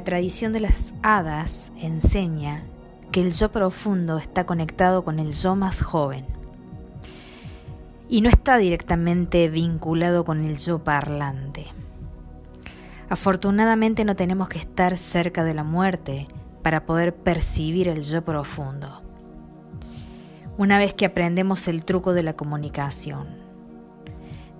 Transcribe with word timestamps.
La 0.00 0.04
tradición 0.04 0.54
de 0.54 0.60
las 0.60 0.94
hadas 1.02 1.72
enseña 1.76 2.62
que 3.12 3.20
el 3.20 3.32
yo 3.32 3.52
profundo 3.52 4.16
está 4.16 4.46
conectado 4.46 5.04
con 5.04 5.18
el 5.18 5.32
yo 5.32 5.56
más 5.56 5.82
joven 5.82 6.24
y 8.08 8.22
no 8.22 8.30
está 8.30 8.56
directamente 8.56 9.50
vinculado 9.50 10.24
con 10.24 10.42
el 10.42 10.56
yo 10.56 10.78
parlante. 10.78 11.66
Afortunadamente 13.10 14.06
no 14.06 14.16
tenemos 14.16 14.48
que 14.48 14.58
estar 14.58 14.96
cerca 14.96 15.44
de 15.44 15.52
la 15.52 15.64
muerte 15.64 16.26
para 16.62 16.86
poder 16.86 17.14
percibir 17.14 17.86
el 17.86 18.02
yo 18.02 18.24
profundo. 18.24 19.02
Una 20.56 20.78
vez 20.78 20.94
que 20.94 21.04
aprendemos 21.04 21.68
el 21.68 21.84
truco 21.84 22.14
de 22.14 22.22
la 22.22 22.32
comunicación, 22.32 23.26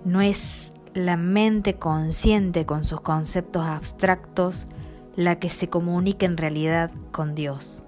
no 0.05 0.21
es 0.21 0.71
la 0.93 1.17
mente 1.17 1.77
consciente 1.79 2.67
con 2.67 2.83
sus 2.83 3.01
conceptos 3.01 3.65
abstractos 3.65 4.67
la 5.15 5.39
que 5.39 5.49
se 5.49 5.69
comunica 5.69 6.25
en 6.25 6.37
realidad 6.37 6.91
con 7.11 7.35
Dios. 7.35 7.83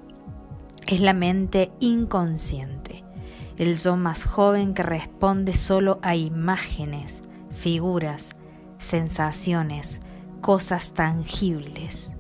Es 0.88 1.00
la 1.00 1.14
mente 1.14 1.72
inconsciente, 1.80 3.04
el 3.58 3.78
yo 3.78 3.96
más 3.96 4.26
joven 4.26 4.74
que 4.74 4.84
responde 4.84 5.54
solo 5.54 6.00
a 6.02 6.16
imágenes, 6.16 7.22
figuras, 7.52 8.32
sensaciones, 8.78 10.02
cosas 10.42 10.94
tangibles. 10.94 12.14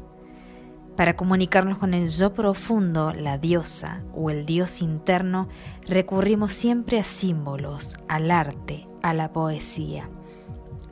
Para 0.96 1.16
comunicarnos 1.16 1.80
con 1.80 1.94
el 1.94 2.08
yo 2.08 2.34
profundo, 2.34 3.14
la 3.14 3.38
diosa 3.40 4.04
o 4.14 4.30
el 4.30 4.46
dios 4.46 4.82
interno, 4.82 5.50
recurrimos 5.88 6.54
siempre 6.54 7.00
a 7.00 7.04
símbolos, 7.04 7.96
al 8.08 8.30
arte, 8.30 8.88
a 9.02 9.14
la 9.14 9.34
poesía, 9.34 10.08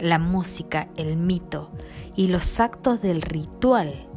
la 0.02 0.20
música, 0.20 0.90
el 0.98 1.16
mito 1.16 1.70
y 2.16 2.28
los 2.28 2.60
actos 2.60 3.02
del 3.02 3.22
ritual, 3.22 4.08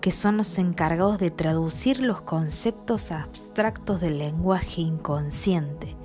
que 0.00 0.10
son 0.10 0.36
los 0.38 0.58
encargados 0.58 1.18
de 1.18 1.30
traducir 1.30 2.00
los 2.00 2.22
conceptos 2.22 3.12
abstractos 3.12 4.00
del 4.00 4.18
lenguaje 4.18 4.80
inconsciente. 4.80 5.96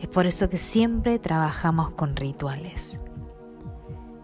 Es 0.00 0.08
por 0.08 0.26
eso 0.26 0.48
que 0.50 0.58
siempre 0.58 1.18
trabajamos 1.18 1.90
con 1.90 2.16
rituales. 2.16 3.00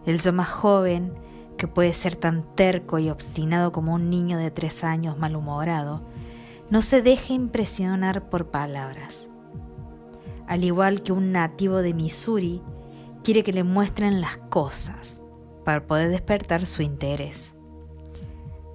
El 0.05 0.19
yo 0.19 0.33
más 0.33 0.49
joven, 0.49 1.13
que 1.57 1.67
puede 1.67 1.93
ser 1.93 2.15
tan 2.15 2.55
terco 2.55 2.99
y 2.99 3.09
obstinado 3.09 3.71
como 3.71 3.93
un 3.93 4.09
niño 4.09 4.37
de 4.37 4.51
tres 4.51 4.83
años 4.83 5.17
malhumorado, 5.17 6.01
no 6.69 6.81
se 6.81 7.01
deja 7.01 7.33
impresionar 7.33 8.29
por 8.29 8.47
palabras. 8.51 9.27
Al 10.47 10.63
igual 10.63 11.03
que 11.03 11.11
un 11.11 11.31
nativo 11.31 11.77
de 11.77 11.93
Missouri, 11.93 12.61
quiere 13.23 13.43
que 13.43 13.53
le 13.53 13.63
muestren 13.63 14.21
las 14.21 14.37
cosas 14.37 15.21
para 15.65 15.85
poder 15.85 16.09
despertar 16.09 16.65
su 16.65 16.81
interés. 16.81 17.53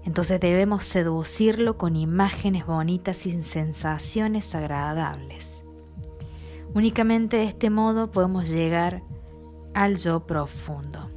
Entonces 0.05 0.39
debemos 0.39 0.84
seducirlo 0.84 1.78
con 1.78 1.97
imágenes 1.97 2.67
bonitas 2.67 3.27
y 3.27 3.42
sensaciones 3.42 4.55
agradables. 4.55 5.64
Únicamente 6.75 7.39
de 7.39 7.45
este 7.45 7.70
modo 7.70 8.11
podemos 8.11 8.48
llegar 8.48 9.03
al 9.75 9.97
yo 9.97 10.27
profundo. 10.27 11.11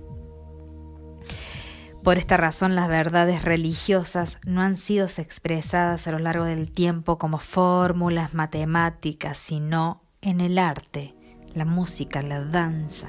Por 2.03 2.17
esta 2.17 2.37
razón 2.37 2.75
las 2.75 2.87
verdades 2.87 3.43
religiosas 3.43 4.39
no 4.45 4.61
han 4.61 4.77
sido 4.77 5.07
expresadas 5.07 6.07
a 6.07 6.11
lo 6.11 6.19
largo 6.19 6.45
del 6.45 6.71
tiempo 6.71 7.17
como 7.17 7.37
fórmulas 7.37 8.33
matemáticas, 8.33 9.37
sino 9.37 10.01
en 10.21 10.39
el 10.39 10.57
arte, 10.57 11.16
la 11.57 11.65
música, 11.65 12.21
la 12.21 12.43
danza, 12.43 13.07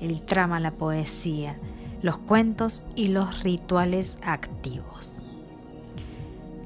el 0.00 0.22
trama, 0.22 0.60
la 0.60 0.72
poesía, 0.72 1.58
los 2.02 2.18
cuentos 2.18 2.84
y 2.94 3.08
los 3.08 3.42
rituales 3.42 4.18
activos. 4.22 5.22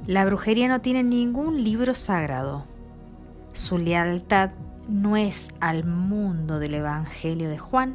La 0.06 0.24
brujería 0.24 0.68
no 0.68 0.80
tiene 0.80 1.02
ningún 1.02 1.62
libro 1.62 1.94
sagrado. 1.94 2.64
Su 3.52 3.78
lealtad 3.78 4.50
no 4.88 5.16
es 5.16 5.54
al 5.60 5.84
mundo 5.84 6.58
del 6.58 6.74
Evangelio 6.74 7.48
de 7.48 7.58
Juan, 7.58 7.94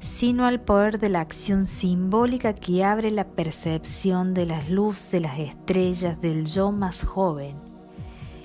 sino 0.00 0.46
al 0.46 0.60
poder 0.60 0.98
de 0.98 1.10
la 1.10 1.20
acción 1.20 1.64
simbólica 1.64 2.54
que 2.54 2.84
abre 2.84 3.10
la 3.10 3.24
percepción 3.24 4.34
de 4.34 4.46
la 4.46 4.62
luz 4.68 5.10
de 5.10 5.20
las 5.20 5.38
estrellas 5.38 6.20
del 6.20 6.46
yo 6.46 6.72
más 6.72 7.04
joven 7.04 7.73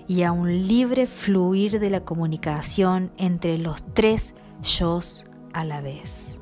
y 0.09 0.23
a 0.23 0.33
un 0.33 0.67
libre 0.67 1.07
fluir 1.07 1.79
de 1.79 1.89
la 1.89 2.01
comunicación 2.01 3.11
entre 3.15 3.57
los 3.57 3.81
tres 3.93 4.35
yos 4.61 5.25
a 5.53 5.63
la 5.63 5.79
vez. 5.79 6.41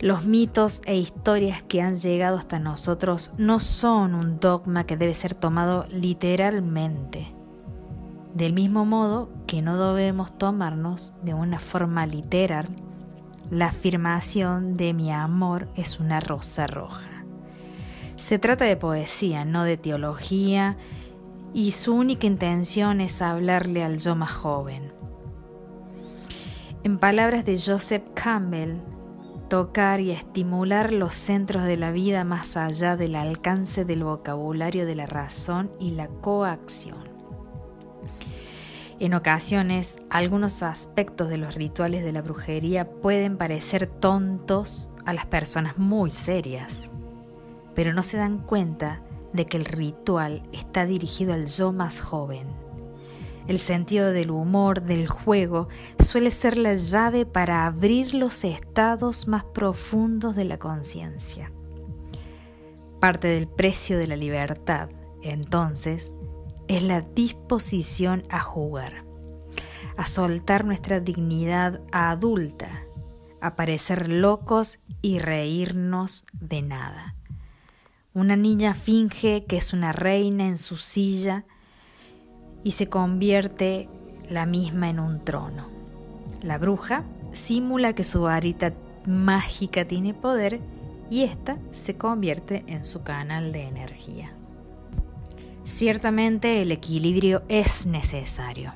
Los 0.00 0.24
mitos 0.26 0.82
e 0.84 0.96
historias 0.96 1.62
que 1.62 1.80
han 1.80 1.96
llegado 1.96 2.38
hasta 2.38 2.58
nosotros 2.58 3.32
no 3.38 3.60
son 3.60 4.14
un 4.14 4.40
dogma 4.40 4.84
que 4.84 4.96
debe 4.96 5.14
ser 5.14 5.36
tomado 5.36 5.86
literalmente. 5.92 7.32
Del 8.34 8.54
mismo 8.54 8.84
modo 8.84 9.30
que 9.46 9.62
no 9.62 9.94
debemos 9.94 10.36
tomarnos 10.36 11.12
de 11.22 11.34
una 11.34 11.60
forma 11.60 12.06
literal 12.06 12.66
la 13.52 13.66
afirmación 13.66 14.78
de 14.78 14.94
mi 14.94 15.12
amor 15.12 15.68
es 15.76 16.00
una 16.00 16.20
rosa 16.20 16.66
roja. 16.66 17.10
Se 18.16 18.38
trata 18.38 18.64
de 18.64 18.78
poesía, 18.78 19.44
no 19.44 19.64
de 19.64 19.76
teología, 19.76 20.78
y 21.54 21.72
su 21.72 21.94
única 21.94 22.26
intención 22.26 23.00
es 23.00 23.20
hablarle 23.22 23.84
al 23.84 23.98
yo 23.98 24.14
más 24.14 24.32
joven. 24.32 24.92
En 26.84 26.98
palabras 26.98 27.44
de 27.44 27.58
Joseph 27.58 28.02
Campbell, 28.14 28.78
tocar 29.48 30.00
y 30.00 30.10
estimular 30.10 30.92
los 30.92 31.14
centros 31.14 31.64
de 31.64 31.76
la 31.76 31.92
vida 31.92 32.24
más 32.24 32.56
allá 32.56 32.96
del 32.96 33.14
alcance 33.14 33.84
del 33.84 34.02
vocabulario 34.02 34.86
de 34.86 34.94
la 34.94 35.06
razón 35.06 35.70
y 35.78 35.90
la 35.90 36.08
coacción. 36.08 37.12
En 38.98 39.14
ocasiones, 39.14 39.98
algunos 40.10 40.62
aspectos 40.62 41.28
de 41.28 41.36
los 41.36 41.54
rituales 41.54 42.04
de 42.04 42.12
la 42.12 42.22
brujería 42.22 42.88
pueden 42.88 43.36
parecer 43.36 43.86
tontos 43.86 44.90
a 45.04 45.12
las 45.12 45.26
personas 45.26 45.76
muy 45.76 46.10
serias, 46.10 46.90
pero 47.74 47.92
no 47.92 48.02
se 48.02 48.16
dan 48.16 48.38
cuenta 48.38 49.02
de 49.32 49.46
que 49.46 49.56
el 49.56 49.64
ritual 49.64 50.42
está 50.52 50.86
dirigido 50.86 51.32
al 51.32 51.46
yo 51.46 51.72
más 51.72 52.00
joven 52.00 52.62
el 53.48 53.58
sentido 53.58 54.12
del 54.12 54.30
humor, 54.30 54.82
del 54.82 55.08
juego, 55.08 55.68
suele 55.98 56.30
ser 56.30 56.56
la 56.56 56.74
llave 56.74 57.26
para 57.26 57.66
abrir 57.66 58.14
los 58.14 58.44
estados 58.44 59.26
más 59.26 59.44
profundos 59.44 60.36
de 60.36 60.44
la 60.44 60.58
conciencia. 60.58 61.50
Parte 63.00 63.28
del 63.28 63.48
precio 63.48 63.98
de 63.98 64.06
la 64.06 64.16
libertad, 64.16 64.90
entonces, 65.22 66.14
es 66.68 66.82
la 66.82 67.00
disposición 67.00 68.24
a 68.28 68.40
jugar, 68.40 69.04
a 69.96 70.06
soltar 70.06 70.64
nuestra 70.64 71.00
dignidad 71.00 71.80
adulta, 71.90 72.84
a 73.40 73.56
parecer 73.56 74.08
locos 74.08 74.78
y 75.00 75.18
reírnos 75.18 76.26
de 76.32 76.62
nada. 76.62 77.16
Una 78.14 78.36
niña 78.36 78.74
finge 78.74 79.44
que 79.46 79.56
es 79.56 79.72
una 79.72 79.92
reina 79.92 80.46
en 80.46 80.58
su 80.58 80.76
silla, 80.76 81.44
y 82.64 82.72
se 82.72 82.88
convierte 82.88 83.88
la 84.28 84.46
misma 84.46 84.90
en 84.90 85.00
un 85.00 85.24
trono. 85.24 85.68
La 86.42 86.58
bruja 86.58 87.04
simula 87.32 87.94
que 87.94 88.04
su 88.04 88.22
varita 88.22 88.72
mágica 89.06 89.86
tiene 89.86 90.14
poder 90.14 90.60
y 91.10 91.22
ésta 91.22 91.58
se 91.72 91.96
convierte 91.96 92.64
en 92.66 92.84
su 92.84 93.02
canal 93.02 93.52
de 93.52 93.62
energía. 93.62 94.32
Ciertamente 95.64 96.62
el 96.62 96.72
equilibrio 96.72 97.42
es 97.48 97.86
necesario. 97.86 98.72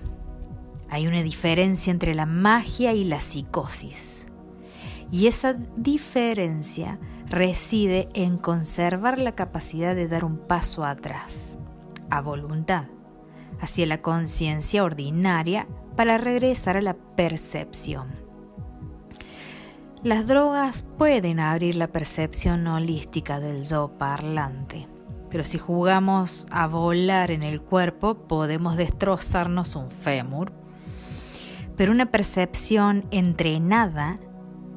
Hay 0.88 1.06
una 1.06 1.22
diferencia 1.22 1.90
entre 1.90 2.14
la 2.14 2.26
magia 2.26 2.92
y 2.92 3.04
la 3.04 3.20
psicosis. 3.20 4.25
Y 5.10 5.26
esa 5.26 5.54
diferencia 5.76 6.98
reside 7.28 8.08
en 8.14 8.38
conservar 8.38 9.18
la 9.18 9.34
capacidad 9.34 9.94
de 9.94 10.08
dar 10.08 10.24
un 10.24 10.38
paso 10.38 10.84
atrás, 10.84 11.58
a 12.10 12.20
voluntad 12.20 12.86
hacia 13.60 13.86
la 13.86 14.02
conciencia 14.02 14.84
ordinaria 14.84 15.66
para 15.96 16.18
regresar 16.18 16.76
a 16.76 16.82
la 16.82 16.94
percepción. 16.94 18.08
Las 20.02 20.26
drogas 20.26 20.84
pueden 20.98 21.40
abrir 21.40 21.74
la 21.76 21.88
percepción 21.88 22.66
holística 22.66 23.40
del 23.40 23.64
yo 23.64 23.88
parlante, 23.98 24.86
pero 25.30 25.42
si 25.42 25.58
jugamos 25.58 26.46
a 26.50 26.66
volar 26.66 27.30
en 27.30 27.42
el 27.42 27.60
cuerpo 27.60 28.14
podemos 28.14 28.76
destrozarnos 28.76 29.74
un 29.74 29.90
fémur. 29.90 30.52
Pero 31.76 31.92
una 31.92 32.06
percepción 32.06 33.04
entrenada 33.10 34.18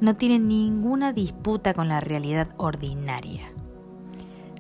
no 0.02 0.16
tiene 0.16 0.40
ninguna 0.40 1.14
disputa 1.14 1.74
con 1.74 1.88
la 1.88 2.00
realidad 2.00 2.50
ordinaria. 2.58 3.52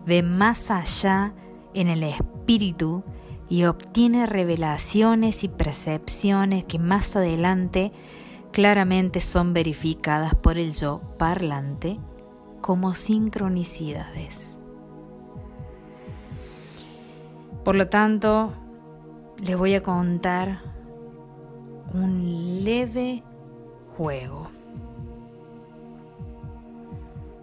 Ve 0.06 0.24
más 0.24 0.72
allá 0.72 1.34
en 1.74 1.88
el 1.88 2.04
espíritu 2.04 3.04
y 3.50 3.64
obtiene 3.64 4.26
revelaciones 4.26 5.44
y 5.44 5.48
percepciones 5.48 6.66
que 6.66 6.80
más 6.80 7.16
adelante 7.16 7.92
claramente 8.52 9.22
son 9.22 9.54
verificadas 9.54 10.36
por 10.36 10.58
el 10.58 10.74
yo 10.74 11.02
parlante 11.18 12.00
como 12.62 12.94
sincronicidades. 12.94 14.60
Por 17.64 17.76
lo 17.76 17.88
tanto, 17.88 18.52
les 19.38 19.58
voy 19.58 19.76
a 19.76 19.84
contar 19.84 20.62
un 21.94 22.64
leve 22.64 23.24
juego. 23.96 24.59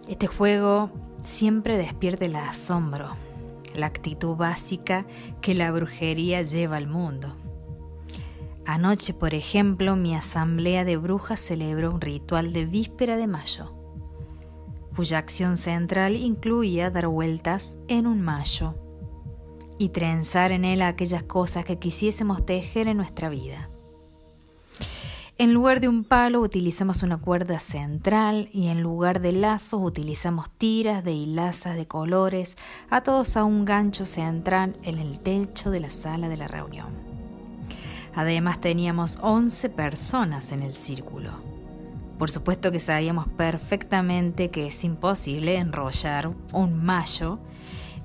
Este 0.07 0.27
juego 0.27 0.89
siempre 1.23 1.77
despierta 1.77 2.25
el 2.25 2.35
asombro, 2.37 3.15
la 3.75 3.87
actitud 3.87 4.35
básica 4.35 5.05
que 5.41 5.53
la 5.53 5.71
brujería 5.71 6.41
lleva 6.43 6.77
al 6.77 6.87
mundo. 6.87 7.35
Anoche, 8.65 9.13
por 9.13 9.33
ejemplo, 9.33 9.95
mi 9.95 10.15
asamblea 10.15 10.85
de 10.85 10.97
brujas 10.97 11.39
celebró 11.39 11.93
un 11.93 12.01
ritual 12.01 12.53
de 12.53 12.65
víspera 12.65 13.17
de 13.17 13.27
mayo, 13.27 13.73
cuya 14.95 15.17
acción 15.17 15.57
central 15.57 16.15
incluía 16.15 16.89
dar 16.89 17.07
vueltas 17.07 17.77
en 17.87 18.07
un 18.07 18.21
mayo 18.21 18.75
y 19.77 19.89
trenzar 19.89 20.51
en 20.51 20.65
él 20.65 20.81
aquellas 20.81 21.23
cosas 21.23 21.65
que 21.65 21.79
quisiésemos 21.79 22.45
tejer 22.45 22.87
en 22.87 22.97
nuestra 22.97 23.29
vida. 23.29 23.69
En 25.39 25.53
lugar 25.53 25.81
de 25.81 25.87
un 25.87 26.03
palo 26.03 26.41
utilizamos 26.41 27.03
una 27.03 27.17
cuerda 27.17 27.59
central 27.59 28.49
y 28.51 28.69
en 28.69 28.81
lugar 28.81 29.21
de 29.21 29.33
lazos 29.33 29.81
utilizamos 29.83 30.49
tiras 30.49 31.03
de 31.03 31.11
hilazas 31.11 31.75
de 31.75 31.85
colores 31.85 32.57
atados 32.89 33.37
a 33.37 33.43
un 33.43 33.63
gancho 33.63 34.05
central 34.05 34.75
en 34.81 34.97
el 34.97 35.19
techo 35.19 35.69
de 35.69 35.79
la 35.79 35.91
sala 35.91 36.27
de 36.27 36.37
la 36.37 36.47
reunión. 36.47 36.87
Además 38.15 38.59
teníamos 38.61 39.19
11 39.21 39.69
personas 39.69 40.51
en 40.51 40.63
el 40.63 40.73
círculo. 40.73 41.33
Por 42.17 42.31
supuesto 42.31 42.71
que 42.71 42.79
sabíamos 42.79 43.27
perfectamente 43.27 44.49
que 44.49 44.65
es 44.65 44.83
imposible 44.83 45.57
enrollar 45.57 46.31
un 46.51 46.83
mayo 46.83 47.37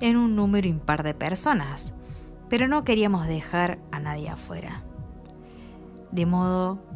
en 0.01 0.17
un 0.17 0.35
número 0.35 0.67
impar 0.67 1.01
de 1.01 1.15
personas, 1.15 1.95
pero 2.47 2.67
no 2.67 2.83
queríamos 2.83 3.25
dejar 3.25 3.79
a 3.91 3.99
nadie 3.99 4.29
afuera. 4.29 4.83
De 6.11 6.27
modo 6.27 6.93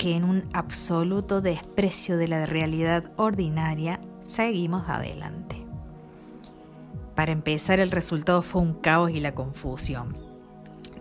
que 0.00 0.16
en 0.16 0.24
un 0.24 0.44
absoluto 0.54 1.42
desprecio 1.42 2.16
de 2.16 2.26
la 2.26 2.46
realidad 2.46 3.12
ordinaria 3.16 4.00
seguimos 4.22 4.88
adelante. 4.88 5.66
Para 7.14 7.32
empezar, 7.32 7.80
el 7.80 7.90
resultado 7.90 8.40
fue 8.40 8.62
un 8.62 8.72
caos 8.72 9.10
y 9.10 9.20
la 9.20 9.34
confusión. 9.34 10.16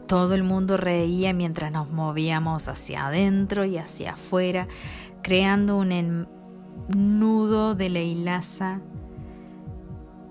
Todo 0.06 0.36
el 0.36 0.44
mundo 0.44 0.75
reía 0.75 1.31
mientras 1.31 1.72
nos 1.72 1.90
movíamos 1.90 2.68
hacia 2.68 3.07
adentro 3.07 3.63
y 3.63 3.78
hacia 3.78 4.16
afuera, 4.16 4.68
creando 5.22 5.78
un 5.78 6.28
nudo 6.90 7.75
de 7.75 7.88
la 7.88 8.01
hilaza 8.01 8.81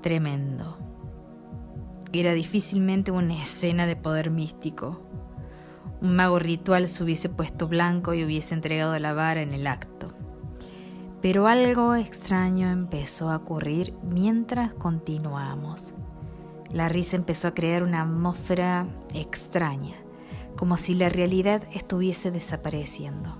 tremendo. 0.03 0.77
Era 2.13 2.35
difícilmente 2.35 3.13
una 3.13 3.41
escena 3.41 3.87
de 3.87 3.97
poder 3.97 4.31
místico 4.31 5.01
un 6.01 6.17
mago 6.17 6.39
ritual 6.39 6.87
se 6.89 7.03
hubiese 7.03 7.29
puesto 7.29 7.69
blanco 7.69 8.15
y 8.15 8.25
hubiese 8.25 8.55
entregado 8.55 8.99
la 8.99 9.13
vara 9.13 9.43
en 9.43 9.53
el 9.53 9.67
acto. 9.67 10.13
Pero 11.21 11.49
algo 11.49 11.95
extraño 11.97 12.71
empezó 12.71 13.31
a 13.31 13.37
ocurrir 13.37 13.93
mientras 14.03 14.73
continuamos. 14.75 15.93
La 16.73 16.89
risa 16.89 17.17
empezó 17.17 17.49
a 17.49 17.55
crear 17.55 17.83
una 17.83 18.03
atmósfera 18.03 18.87
extraña, 19.15 19.97
como 20.57 20.77
si 20.77 20.95
la 20.95 21.09
realidad 21.09 21.63
estuviese 21.73 22.31
desapareciendo. 22.31 23.37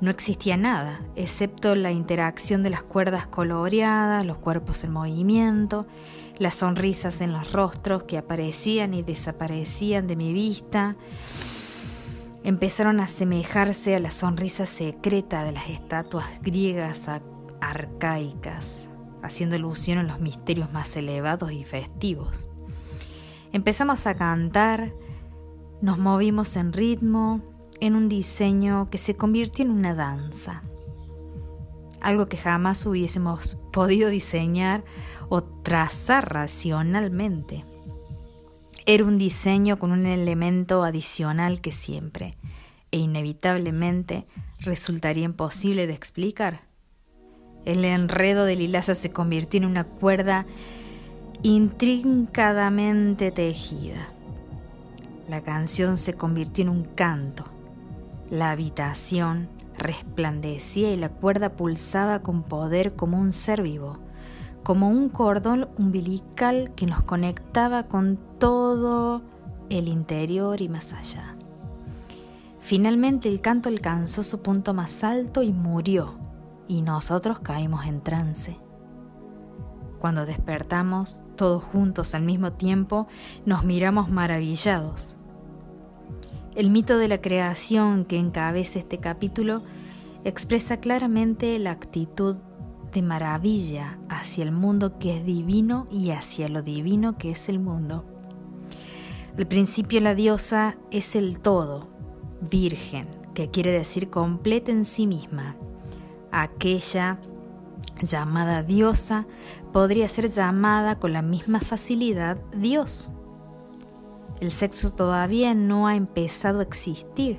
No 0.00 0.10
existía 0.10 0.56
nada, 0.56 1.00
excepto 1.16 1.74
la 1.74 1.92
interacción 1.92 2.62
de 2.62 2.70
las 2.70 2.82
cuerdas 2.82 3.26
coloreadas, 3.26 4.24
los 4.24 4.38
cuerpos 4.38 4.82
en 4.84 4.92
movimiento, 4.92 5.86
las 6.40 6.54
sonrisas 6.54 7.20
en 7.20 7.32
los 7.32 7.52
rostros 7.52 8.04
que 8.04 8.16
aparecían 8.16 8.94
y 8.94 9.02
desaparecían 9.02 10.06
de 10.06 10.16
mi 10.16 10.32
vista, 10.32 10.96
empezaron 12.42 12.98
a 12.98 13.04
asemejarse 13.04 13.94
a 13.94 14.00
la 14.00 14.10
sonrisa 14.10 14.64
secreta 14.64 15.44
de 15.44 15.52
las 15.52 15.68
estatuas 15.68 16.26
griegas 16.40 17.10
arcaicas, 17.60 18.88
haciendo 19.22 19.56
alusión 19.56 19.98
a 19.98 20.02
los 20.02 20.20
misterios 20.20 20.72
más 20.72 20.96
elevados 20.96 21.52
y 21.52 21.62
festivos. 21.64 22.46
Empezamos 23.52 24.06
a 24.06 24.14
cantar, 24.14 24.94
nos 25.82 25.98
movimos 25.98 26.56
en 26.56 26.72
ritmo, 26.72 27.42
en 27.80 27.96
un 27.96 28.08
diseño 28.08 28.88
que 28.88 28.96
se 28.96 29.14
convirtió 29.14 29.66
en 29.66 29.72
una 29.72 29.94
danza, 29.94 30.62
algo 32.00 32.26
que 32.26 32.36
jamás 32.36 32.86
hubiésemos 32.86 33.54
podido 33.72 34.10
diseñar 34.10 34.84
o 35.28 35.42
trazar 35.42 36.32
racionalmente. 36.32 37.64
Era 38.86 39.04
un 39.04 39.18
diseño 39.18 39.78
con 39.78 39.92
un 39.92 40.06
elemento 40.06 40.82
adicional 40.82 41.60
que 41.60 41.70
siempre 41.70 42.36
e 42.90 42.98
inevitablemente 42.98 44.26
resultaría 44.58 45.24
imposible 45.24 45.86
de 45.86 45.94
explicar. 45.94 46.62
El 47.64 47.84
enredo 47.84 48.44
de 48.44 48.56
Lilasa 48.56 48.94
se 48.94 49.12
convirtió 49.12 49.58
en 49.58 49.66
una 49.66 49.84
cuerda 49.84 50.46
intrincadamente 51.42 53.30
tejida. 53.30 54.08
La 55.28 55.42
canción 55.42 55.96
se 55.96 56.14
convirtió 56.14 56.62
en 56.62 56.70
un 56.70 56.84
canto. 56.84 57.44
La 58.30 58.50
habitación 58.50 59.48
resplandecía 59.80 60.92
y 60.92 60.96
la 60.96 61.08
cuerda 61.08 61.56
pulsaba 61.56 62.20
con 62.20 62.44
poder 62.44 62.94
como 62.94 63.18
un 63.18 63.32
ser 63.32 63.62
vivo 63.62 63.98
como 64.62 64.90
un 64.90 65.08
cordón 65.08 65.68
umbilical 65.78 66.72
que 66.74 66.86
nos 66.86 67.02
conectaba 67.02 67.84
con 67.84 68.18
todo 68.38 69.22
el 69.68 69.88
interior 69.88 70.60
y 70.60 70.68
más 70.68 70.92
allá. 70.92 71.36
Finalmente 72.60 73.28
el 73.28 73.40
canto 73.40 73.68
alcanzó 73.68 74.22
su 74.22 74.42
punto 74.42 74.74
más 74.74 75.02
alto 75.02 75.42
y 75.42 75.52
murió, 75.52 76.14
y 76.68 76.82
nosotros 76.82 77.40
caímos 77.40 77.86
en 77.86 78.00
trance. 78.02 78.58
Cuando 79.98 80.26
despertamos, 80.26 81.22
todos 81.36 81.64
juntos 81.64 82.14
al 82.14 82.22
mismo 82.22 82.52
tiempo, 82.52 83.06
nos 83.44 83.64
miramos 83.64 84.10
maravillados. 84.10 85.16
El 86.60 86.68
mito 86.68 86.98
de 86.98 87.08
la 87.08 87.22
creación 87.22 88.04
que 88.04 88.18
encabeza 88.18 88.80
este 88.80 88.98
capítulo 88.98 89.62
expresa 90.24 90.76
claramente 90.76 91.58
la 91.58 91.70
actitud 91.70 92.36
de 92.92 93.00
maravilla 93.00 93.98
hacia 94.10 94.44
el 94.44 94.52
mundo 94.52 94.98
que 94.98 95.16
es 95.16 95.24
divino 95.24 95.88
y 95.90 96.10
hacia 96.10 96.50
lo 96.50 96.60
divino 96.60 97.16
que 97.16 97.30
es 97.30 97.48
el 97.48 97.60
mundo. 97.60 98.04
Al 99.38 99.46
principio 99.46 100.02
la 100.02 100.14
diosa 100.14 100.76
es 100.90 101.16
el 101.16 101.40
todo, 101.40 101.88
virgen, 102.42 103.08
que 103.32 103.48
quiere 103.48 103.72
decir 103.72 104.10
completa 104.10 104.70
en 104.70 104.84
sí 104.84 105.06
misma. 105.06 105.56
Aquella 106.30 107.20
llamada 108.02 108.62
diosa 108.62 109.26
podría 109.72 110.08
ser 110.08 110.28
llamada 110.28 110.98
con 110.98 111.14
la 111.14 111.22
misma 111.22 111.60
facilidad 111.60 112.36
Dios. 112.54 113.14
El 114.40 114.50
sexo 114.50 114.90
todavía 114.90 115.52
no 115.54 115.86
ha 115.86 115.96
empezado 115.96 116.60
a 116.60 116.62
existir, 116.62 117.38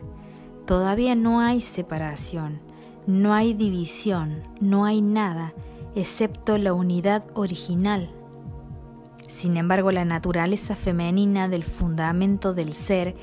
todavía 0.65 1.15
no 1.15 1.39
hay 1.39 1.59
separación, 1.59 2.61
no 3.07 3.33
hay 3.33 3.53
división, 3.55 4.43
no 4.61 4.85
hay 4.85 5.01
nada, 5.01 5.53
excepto 5.95 6.57
la 6.59 6.73
unidad 6.73 7.25
original. 7.33 8.11
Sin 9.27 9.57
embargo, 9.57 9.91
la 9.91 10.05
naturaleza 10.05 10.75
femenina 10.75 11.47
del 11.47 11.63
fundamento 11.63 12.53
del 12.53 12.73
ser 12.73 13.15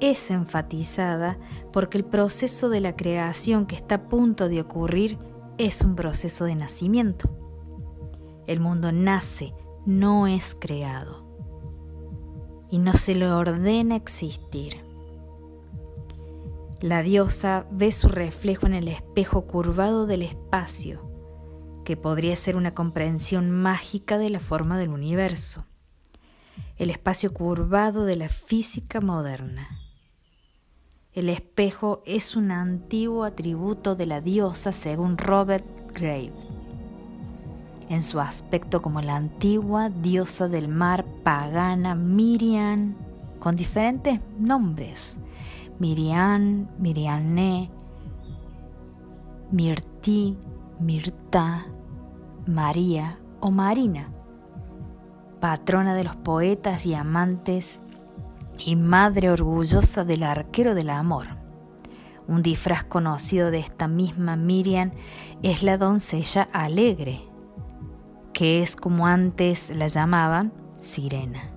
es 0.00 0.30
enfatizada 0.30 1.38
porque 1.72 1.96
el 1.96 2.04
proceso 2.04 2.68
de 2.68 2.80
la 2.80 2.96
creación 2.96 3.66
que 3.66 3.76
está 3.76 3.94
a 3.94 4.08
punto 4.08 4.48
de 4.48 4.60
ocurrir 4.60 5.16
es 5.58 5.80
un 5.82 5.94
proceso 5.94 6.44
de 6.44 6.56
nacimiento. 6.56 7.30
El 8.46 8.58
mundo 8.58 8.90
nace, 8.90 9.54
no 9.86 10.26
es 10.26 10.56
creado. 10.58 11.21
Y 12.72 12.78
no 12.78 12.94
se 12.94 13.14
le 13.14 13.30
ordena 13.30 13.94
existir. 13.94 14.82
La 16.80 17.02
diosa 17.02 17.66
ve 17.70 17.92
su 17.92 18.08
reflejo 18.08 18.66
en 18.66 18.72
el 18.72 18.88
espejo 18.88 19.46
curvado 19.46 20.06
del 20.06 20.22
espacio, 20.22 21.08
que 21.84 21.98
podría 21.98 22.34
ser 22.34 22.56
una 22.56 22.74
comprensión 22.74 23.50
mágica 23.50 24.16
de 24.16 24.30
la 24.30 24.40
forma 24.40 24.78
del 24.78 24.88
universo, 24.88 25.66
el 26.76 26.88
espacio 26.88 27.34
curvado 27.34 28.06
de 28.06 28.16
la 28.16 28.30
física 28.30 29.02
moderna. 29.02 29.68
El 31.12 31.28
espejo 31.28 32.02
es 32.06 32.36
un 32.36 32.50
antiguo 32.50 33.24
atributo 33.24 33.96
de 33.96 34.06
la 34.06 34.22
diosa 34.22 34.72
según 34.72 35.18
Robert 35.18 35.66
Graves, 35.92 36.32
en 37.92 38.02
su 38.02 38.20
aspecto 38.20 38.80
como 38.80 39.02
la 39.02 39.16
antigua 39.16 39.90
diosa 39.90 40.48
del 40.48 40.68
mar 40.68 41.04
pagana 41.22 41.94
Miriam, 41.94 42.94
con 43.38 43.54
diferentes 43.54 44.18
nombres 44.38 45.18
Miriam, 45.78 46.68
Miriané, 46.78 47.70
Mirti, 49.50 50.38
Mirta, 50.80 51.66
María 52.46 53.18
o 53.40 53.50
Marina. 53.50 54.08
patrona 55.40 55.94
de 55.94 56.04
los 56.04 56.16
poetas 56.16 56.86
y 56.86 56.94
amantes 56.94 57.82
y 58.58 58.76
madre 58.76 59.30
orgullosa 59.30 60.04
del 60.04 60.22
arquero 60.22 60.74
del 60.74 60.88
amor. 60.88 61.26
Un 62.28 62.42
disfraz 62.42 62.84
conocido 62.84 63.50
de 63.50 63.58
esta 63.58 63.88
misma 63.88 64.36
Miriam 64.36 64.92
es 65.42 65.62
la 65.64 65.76
doncella 65.76 66.48
alegre, 66.52 67.31
que 68.42 68.60
es 68.60 68.74
como 68.74 69.06
antes 69.06 69.70
la 69.70 69.86
llamaban 69.86 70.52
sirena. 70.74 71.52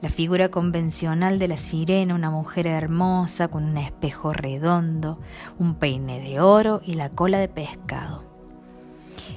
La 0.00 0.08
figura 0.08 0.50
convencional 0.50 1.38
de 1.38 1.46
la 1.46 1.58
sirena, 1.58 2.14
una 2.14 2.30
mujer 2.30 2.66
hermosa 2.66 3.48
con 3.48 3.64
un 3.64 3.76
espejo 3.76 4.32
redondo, 4.32 5.18
un 5.58 5.74
peine 5.74 6.22
de 6.22 6.40
oro 6.40 6.80
y 6.82 6.94
la 6.94 7.10
cola 7.10 7.38
de 7.38 7.50
pescado. 7.50 8.24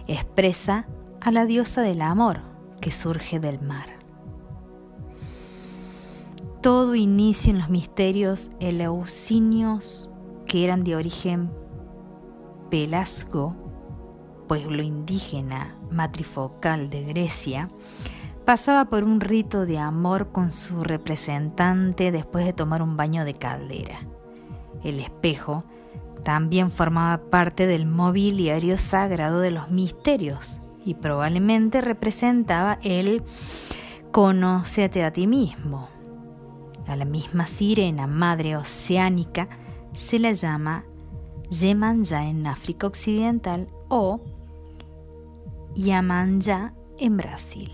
Expresa 0.07 0.85
a 1.19 1.31
la 1.31 1.45
diosa 1.45 1.81
del 1.81 2.01
amor 2.01 2.39
que 2.79 2.93
surge 2.93 3.41
del 3.41 3.59
mar. 3.59 3.89
Todo 6.61 6.95
inicio 6.95 7.51
en 7.51 7.59
los 7.59 7.67
misterios 7.67 8.51
eleusinios 8.61 10.09
que 10.45 10.63
eran 10.63 10.85
de 10.85 10.95
origen 10.95 11.51
pelasgo, 12.69 13.53
pueblo 14.51 14.83
indígena 14.83 15.77
matrifocal 15.91 16.89
de 16.89 17.05
Grecia, 17.05 17.69
pasaba 18.43 18.83
por 18.89 19.05
un 19.05 19.21
rito 19.21 19.65
de 19.65 19.79
amor 19.79 20.33
con 20.33 20.51
su 20.51 20.83
representante 20.83 22.11
después 22.11 22.43
de 22.43 22.51
tomar 22.51 22.81
un 22.81 22.97
baño 22.97 23.23
de 23.23 23.35
caldera. 23.35 24.01
El 24.83 24.99
espejo 24.99 25.63
también 26.25 26.69
formaba 26.69 27.29
parte 27.29 27.65
del 27.65 27.85
mobiliario 27.85 28.77
sagrado 28.77 29.39
de 29.39 29.51
los 29.51 29.71
misterios 29.71 30.59
y 30.83 30.95
probablemente 30.95 31.79
representaba 31.79 32.77
el 32.83 33.23
conócete 34.11 35.05
a 35.05 35.13
ti 35.13 35.27
mismo. 35.27 35.87
A 36.87 36.97
la 36.97 37.05
misma 37.05 37.47
sirena 37.47 38.05
madre 38.05 38.57
oceánica 38.57 39.47
se 39.93 40.19
la 40.19 40.33
llama 40.33 40.83
Yemanja 41.49 42.25
en 42.25 42.45
África 42.47 42.87
Occidental 42.87 43.69
o 43.87 44.19
Yamanja 45.75 46.73
en 46.97 47.17
Brasil. 47.17 47.71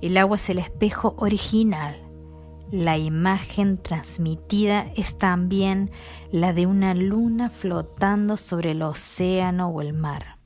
El 0.00 0.16
agua 0.16 0.36
es 0.36 0.50
el 0.50 0.58
espejo 0.58 1.14
original. 1.18 1.96
La 2.72 2.98
imagen 2.98 3.78
transmitida 3.78 4.86
es 4.96 5.18
también 5.18 5.90
la 6.32 6.52
de 6.52 6.66
una 6.66 6.94
luna 6.94 7.50
flotando 7.50 8.36
sobre 8.36 8.72
el 8.72 8.82
océano 8.82 9.68
o 9.68 9.80
el 9.80 9.92
mar. 9.92 10.38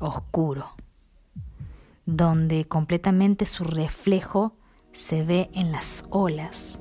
Oscuro, 0.00 0.70
donde 2.06 2.66
completamente 2.66 3.46
su 3.46 3.64
reflejo 3.64 4.56
se 4.92 5.22
ve 5.22 5.50
en 5.52 5.72
las 5.72 6.04
olas. 6.10 6.78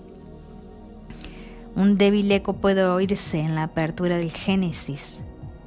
Un 1.76 1.98
débil 1.98 2.32
eco 2.32 2.54
puede 2.54 2.84
oírse 2.86 3.40
en 3.40 3.54
la 3.54 3.64
apertura 3.64 4.18
del 4.18 4.32
Génesis. 4.32 5.24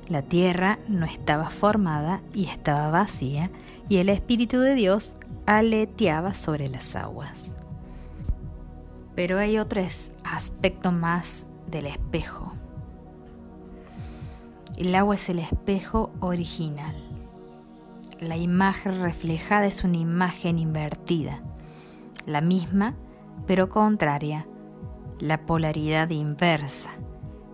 La 0.08 0.22
tierra 0.22 0.78
no 0.88 1.04
estaba 1.04 1.50
formada 1.50 2.22
y 2.34 2.46
estaba 2.46 2.90
vacía, 2.90 3.50
y 3.88 3.98
el 3.98 4.08
Espíritu 4.08 4.58
de 4.58 4.74
Dios 4.74 5.16
aleteaba 5.46 6.34
sobre 6.34 6.68
las 6.68 6.96
aguas. 6.96 7.54
Pero 9.14 9.38
hay 9.38 9.58
otro 9.58 9.82
aspecto 10.24 10.92
más 10.92 11.46
del 11.66 11.86
espejo. 11.86 12.54
El 14.76 14.94
agua 14.94 15.16
es 15.16 15.28
el 15.28 15.40
espejo 15.40 16.10
original. 16.20 16.94
La 18.20 18.36
imagen 18.36 19.00
reflejada 19.00 19.66
es 19.66 19.84
una 19.84 19.98
imagen 19.98 20.58
invertida, 20.58 21.40
la 22.26 22.40
misma 22.40 22.94
pero 23.46 23.68
contraria, 23.68 24.46
la 25.18 25.46
polaridad 25.46 26.10
inversa. 26.10 26.90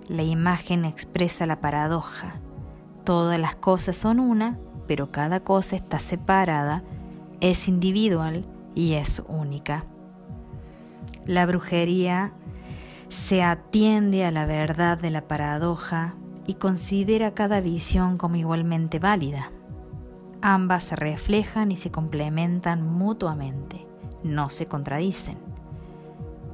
La 0.09 0.23
imagen 0.23 0.85
expresa 0.85 1.47
la 1.47 1.61
paradoja. 1.61 2.35
Todas 3.05 3.39
las 3.39 3.55
cosas 3.55 3.97
son 3.97 4.19
una, 4.19 4.59
pero 4.87 5.11
cada 5.11 5.41
cosa 5.41 5.77
está 5.77 5.99
separada 5.99 6.83
es 7.41 7.69
individual 7.69 8.47
y 8.75 8.95
es 8.95 9.23
única. 9.29 9.85
La 11.27 11.45
brujería 11.45 12.33
se 13.09 13.43
atiende 13.43 14.25
a 14.25 14.31
la 14.31 14.47
verdad 14.47 14.99
de 14.99 15.11
la 15.11 15.29
paradoja 15.29 16.15
y 16.47 16.55
considera 16.55 17.35
cada 17.35 17.61
visión 17.61 18.17
como 18.17 18.37
igualmente 18.37 18.99
válida. 18.99 19.51
Ambas 20.41 20.85
se 20.85 20.97
reflejan 20.97 21.73
y 21.73 21.77
se 21.77 21.91
complementan 21.91 22.83
mutuamente, 22.83 23.87
no 24.23 24.51
se 24.51 24.67
contradicen. 24.67 25.39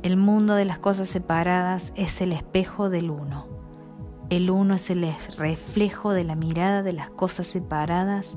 El 0.02 0.16
mundo 0.16 0.54
de 0.54 0.64
las 0.64 0.78
cosas 0.78 1.08
separadas 1.08 1.92
es 1.94 2.20
el 2.20 2.32
espejo 2.32 2.90
del 2.90 3.10
uno. 3.10 3.59
El 4.30 4.48
uno 4.48 4.74
es 4.74 4.90
el 4.90 5.12
reflejo 5.36 6.12
de 6.12 6.22
la 6.22 6.36
mirada 6.36 6.84
de 6.84 6.92
las 6.92 7.10
cosas 7.10 7.48
separadas 7.48 8.36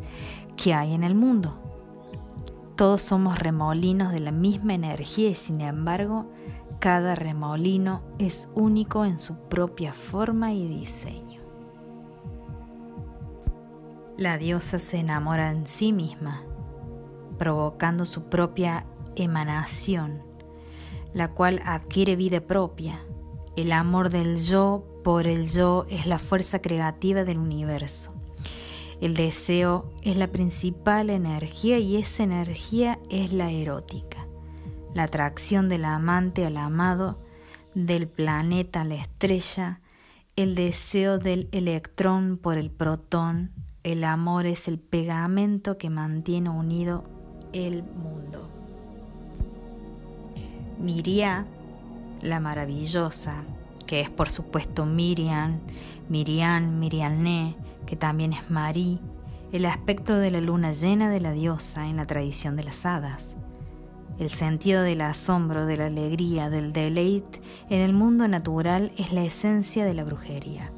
que 0.57 0.73
hay 0.73 0.95
en 0.95 1.03
el 1.03 1.13
mundo. 1.13 1.59
Todos 2.75 3.03
somos 3.03 3.37
remolinos 3.37 4.11
de 4.11 4.19
la 4.19 4.31
misma 4.31 4.73
energía 4.73 5.29
y 5.29 5.35
sin 5.35 5.61
embargo 5.61 6.25
cada 6.79 7.13
remolino 7.13 8.01
es 8.17 8.51
único 8.55 9.05
en 9.05 9.19
su 9.19 9.35
propia 9.35 9.93
forma 9.93 10.51
y 10.51 10.67
diseño. 10.67 11.41
La 14.17 14.37
diosa 14.37 14.79
se 14.79 14.97
enamora 14.97 15.51
en 15.51 15.67
sí 15.67 15.93
misma, 15.93 16.43
provocando 17.37 18.05
su 18.05 18.23
propia 18.23 18.85
emanación, 19.15 20.23
la 21.13 21.29
cual 21.29 21.61
adquiere 21.65 22.15
vida 22.15 22.41
propia. 22.41 22.99
El 23.55 23.71
amor 23.71 24.09
del 24.09 24.37
yo 24.37 24.83
por 25.03 25.27
el 25.27 25.47
yo 25.47 25.85
es 25.89 26.07
la 26.07 26.17
fuerza 26.17 26.59
creativa 26.59 27.23
del 27.23 27.37
universo. 27.37 28.13
El 28.99 29.15
deseo 29.15 29.91
es 30.01 30.15
la 30.15 30.27
principal 30.27 31.09
energía 31.09 31.77
y 31.77 31.97
esa 31.97 32.23
energía 32.23 32.99
es 33.09 33.31
la 33.31 33.51
erótica. 33.51 34.25
La 34.95 35.03
atracción 35.03 35.69
del 35.69 35.85
amante 35.85 36.45
al 36.45 36.57
amado, 36.57 37.19
del 37.75 38.07
planeta 38.07 38.81
a 38.81 38.85
la 38.85 38.95
estrella, 38.95 39.81
el 40.35 40.55
deseo 40.55 41.19
del 41.19 41.47
electrón 41.51 42.37
por 42.37 42.57
el 42.57 42.71
protón, 42.71 43.51
el 43.83 44.03
amor 44.03 44.45
es 44.45 44.67
el 44.67 44.79
pegamento 44.79 45.77
que 45.77 45.89
mantiene 45.89 46.49
unido 46.49 47.03
el 47.51 47.83
mundo. 47.83 48.49
Miria, 50.79 51.45
la 52.23 52.39
maravillosa, 52.39 53.43
que 53.85 54.01
es 54.01 54.09
por 54.09 54.29
supuesto 54.29 54.85
Miriam, 54.85 55.59
Miriam, 56.09 56.79
Miriamné, 56.79 57.55
que 57.85 57.95
también 57.95 58.33
es 58.33 58.49
Marí, 58.49 58.99
el 59.51 59.65
aspecto 59.65 60.17
de 60.17 60.31
la 60.31 60.41
luna 60.41 60.71
llena 60.71 61.09
de 61.09 61.19
la 61.19 61.31
diosa 61.31 61.87
en 61.87 61.97
la 61.97 62.07
tradición 62.07 62.55
de 62.55 62.63
las 62.63 62.85
hadas, 62.85 63.35
el 64.19 64.29
sentido 64.29 64.83
del 64.83 65.01
asombro, 65.01 65.65
de 65.65 65.77
la 65.77 65.87
alegría, 65.87 66.49
del 66.51 66.71
deleite 66.71 67.41
en 67.69 67.81
el 67.81 67.93
mundo 67.93 68.27
natural 68.27 68.91
es 68.97 69.11
la 69.11 69.23
esencia 69.23 69.85
de 69.85 69.95
la 69.95 70.03
brujería. 70.03 70.71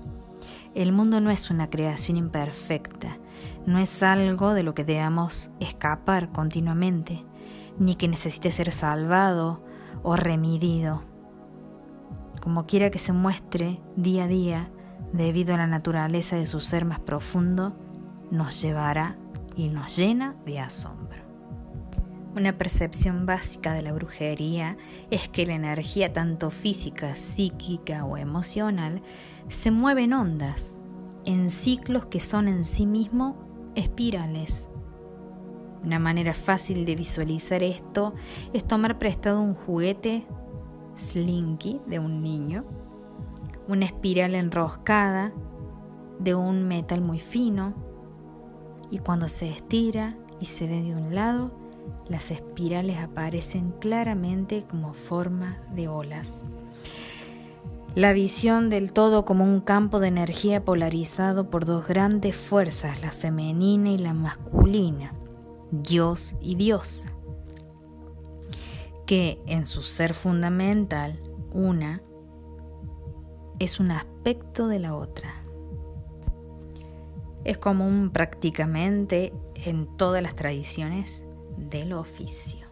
El 0.74 0.94
mundo 0.94 1.20
no 1.20 1.32
es 1.32 1.50
una 1.50 1.70
creación 1.70 2.18
imperfecta, 2.18 3.18
no 3.66 3.80
es 3.80 4.04
algo 4.04 4.54
de 4.54 4.64
lo 4.64 4.74
que 4.74 4.86
debamos 4.86 5.52
escapar 5.60 6.32
continuamente, 6.32 7.26
ni 7.78 7.96
que 7.96 8.08
necesite 8.08 8.52
ser 8.52 8.72
salvado 8.72 9.64
o 10.02 10.16
remedido. 10.16 11.02
Como 12.46 12.68
quiera 12.68 12.92
que 12.92 13.00
se 13.00 13.12
muestre 13.12 13.82
día 13.96 14.26
a 14.26 14.28
día, 14.28 14.70
debido 15.14 15.56
a 15.56 15.58
la 15.58 15.66
naturaleza 15.66 16.36
de 16.36 16.46
su 16.46 16.62
ser 16.62 16.86
más 16.86 17.00
profundo, 17.00 17.76
nos 18.30 18.62
llevará 18.62 19.18
y 19.56 19.70
nos 19.70 19.98
llena 19.98 20.36
de 20.46 20.60
asombro. 20.60 21.24
Una 22.36 22.56
percepción 22.56 23.26
básica 23.26 23.74
de 23.74 23.82
la 23.82 23.94
brujería 23.94 24.78
es 25.10 25.28
que 25.28 25.48
la 25.48 25.56
energía 25.56 26.14
tanto 26.14 26.52
física, 26.52 27.16
psíquica 27.16 28.06
o 28.06 28.16
emocional 28.16 29.02
se 29.50 29.72
mueve 29.72 30.04
en 30.04 30.14
ondas, 30.14 30.84
en 31.26 31.50
ciclos 31.50 32.06
que 32.06 32.20
son 32.20 32.48
en 32.48 32.64
sí 32.64 32.86
mismos 32.86 33.38
espirales. 33.74 34.70
Una 35.84 35.98
manera 35.98 36.36
fácil 36.36 36.86
de 36.86 36.96
visualizar 36.96 37.64
esto 37.64 38.14
es 38.54 38.64
tomar 38.68 39.00
prestado 39.00 39.42
un 39.42 39.56
juguete 39.56 40.28
slinky 40.96 41.82
de 41.88 42.00
un 42.00 42.22
niño 42.22 42.64
una 43.68 43.86
espiral 43.86 44.36
enroscada 44.36 45.34
de 46.20 46.36
un 46.36 46.68
metal 46.68 47.02
muy 47.02 47.20
fino 47.20 47.74
y 48.92 49.00
cuando 49.00 49.28
se 49.28 49.50
estira 49.50 50.16
y 50.40 50.46
se 50.46 50.68
ve 50.68 50.84
de 50.84 50.96
un 50.96 51.16
lado, 51.16 51.52
las 52.08 52.32
espirales 52.32 52.98
aparecen 53.00 53.72
claramente 53.72 54.66
como 54.70 54.94
forma 54.94 55.58
de 55.74 55.88
olas. 55.88 56.44
La 57.96 58.14
visión 58.14 58.70
del 58.70 58.92
todo 58.92 59.26
como 59.26 59.46
un 59.46 59.62
campo 59.62 60.00
de 60.00 60.10
energía 60.10 60.64
polarizado 60.64 61.50
por 61.50 61.66
dos 61.66 61.88
grandes 61.88 62.36
fuerzas, 62.36 63.02
la 63.02 63.12
femenina 63.12 63.90
y 63.90 63.98
la 63.98 64.14
masculina, 64.14 65.14
Dios 65.72 66.36
y 66.42 66.56
diosa, 66.56 67.15
que 69.06 69.40
en 69.46 69.68
su 69.68 69.82
ser 69.82 70.14
fundamental, 70.14 71.20
una 71.52 72.02
es 73.60 73.80
un 73.80 73.92
aspecto 73.92 74.68
de 74.68 74.80
la 74.80 74.96
otra. 74.96 75.34
Es 77.44 77.58
común 77.58 78.10
prácticamente 78.12 79.34
en 79.54 79.96
todas 79.98 80.22
las 80.24 80.36
tradiciones 80.36 81.26
del 81.58 81.94
oficio. 81.94 82.65